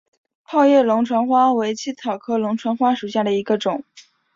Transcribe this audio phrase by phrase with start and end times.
[0.45, 3.83] 泡叶龙船花为茜草科龙船花属下的一个种。